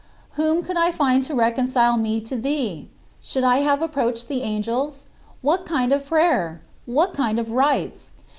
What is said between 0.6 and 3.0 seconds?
could I find to reconcile me to thee?